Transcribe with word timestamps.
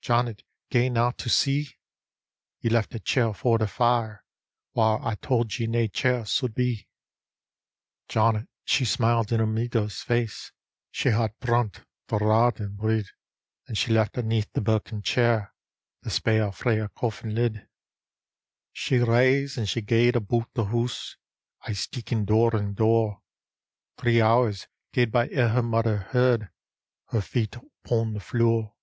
Janet, 0.00 0.42
gae 0.72 0.88
na 0.88 1.12
to 1.12 1.28
see; 1.28 1.70
Ye 2.58 2.68
left 2.68 2.96
a 2.96 2.98
chair 2.98 3.28
afore 3.28 3.58
the 3.58 3.68
fire, 3.68 4.24
Whaur 4.72 5.00
I 5.00 5.14
tauld 5.14 5.56
ye 5.56 5.68
nae 5.68 5.86
chair 5.86 6.24
sud 6.26 6.52
be." 6.52 6.88
Janet 8.08 8.48
she 8.64 8.84
smiled 8.84 9.30
in 9.30 9.38
her 9.38 9.46
mither's 9.46 10.02
face: 10.02 10.50
She 10.90 11.10
had 11.10 11.38
brunt 11.38 11.82
the 12.08 12.16
roddin 12.18 12.76
reid: 12.76 13.06
And 13.68 13.78
she 13.78 13.92
left 13.92 14.18
aneath 14.18 14.52
the 14.52 14.60
birken 14.60 15.00
chair 15.04 15.54
The 16.02 16.10
^ale 16.10 16.52
frae 16.52 16.80
a 16.80 16.88
coffin 16.88 17.32
lid. 17.36 17.68
She 18.72 18.98
rase 18.98 19.56
and 19.56 19.68
she 19.68 19.80
gaed 19.80 20.14
but 20.26 20.52
die 20.54 20.64
hoose. 20.64 21.16
Aye 21.68 21.74
steekin' 21.74 22.24
door 22.24 22.56
and 22.56 22.74
door, 22.74 23.22
Three 23.98 24.20
hours 24.20 24.66
gaed 24.92 25.12
by 25.12 25.28
ere 25.28 25.50
her 25.50 25.62
mother 25.62 25.98
heard 25.98 26.50
Her 27.10 27.20
fit 27.20 27.54
upo' 27.58 28.10
the 28.10 28.18
flure. 28.18 28.74